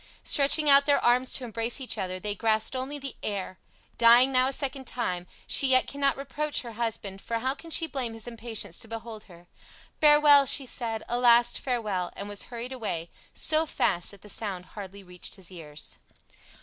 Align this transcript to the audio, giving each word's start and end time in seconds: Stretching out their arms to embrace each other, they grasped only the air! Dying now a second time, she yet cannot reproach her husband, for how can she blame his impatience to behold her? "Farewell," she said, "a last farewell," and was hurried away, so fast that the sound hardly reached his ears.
Stretching 0.23 0.67
out 0.67 0.87
their 0.87 0.99
arms 1.05 1.31
to 1.33 1.43
embrace 1.43 1.79
each 1.79 1.95
other, 1.95 2.19
they 2.19 2.33
grasped 2.33 2.75
only 2.75 2.97
the 2.97 3.15
air! 3.21 3.59
Dying 3.99 4.31
now 4.31 4.47
a 4.47 4.51
second 4.51 4.87
time, 4.87 5.27
she 5.45 5.67
yet 5.67 5.85
cannot 5.85 6.17
reproach 6.17 6.63
her 6.63 6.71
husband, 6.71 7.21
for 7.21 7.37
how 7.37 7.53
can 7.53 7.69
she 7.69 7.85
blame 7.85 8.13
his 8.15 8.25
impatience 8.25 8.79
to 8.79 8.87
behold 8.87 9.25
her? 9.25 9.45
"Farewell," 9.99 10.47
she 10.47 10.65
said, 10.65 11.03
"a 11.07 11.19
last 11.19 11.59
farewell," 11.59 12.11
and 12.15 12.27
was 12.27 12.45
hurried 12.49 12.73
away, 12.73 13.11
so 13.35 13.67
fast 13.67 14.09
that 14.09 14.23
the 14.23 14.27
sound 14.27 14.65
hardly 14.73 15.03
reached 15.03 15.35
his 15.35 15.51
ears. 15.51 15.99